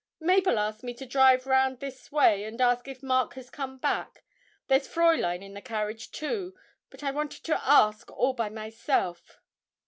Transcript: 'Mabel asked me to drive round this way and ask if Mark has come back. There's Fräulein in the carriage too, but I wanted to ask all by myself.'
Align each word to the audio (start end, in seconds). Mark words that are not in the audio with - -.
'Mabel 0.19 0.57
asked 0.57 0.81
me 0.83 0.95
to 0.95 1.05
drive 1.05 1.45
round 1.45 1.79
this 1.79 2.11
way 2.11 2.43
and 2.43 2.59
ask 2.59 2.87
if 2.87 3.03
Mark 3.03 3.35
has 3.35 3.51
come 3.51 3.77
back. 3.77 4.23
There's 4.67 4.87
Fräulein 4.87 5.43
in 5.43 5.53
the 5.53 5.61
carriage 5.61 6.09
too, 6.09 6.55
but 6.89 7.03
I 7.03 7.11
wanted 7.11 7.43
to 7.43 7.61
ask 7.63 8.09
all 8.11 8.33
by 8.33 8.49
myself.' 8.49 9.37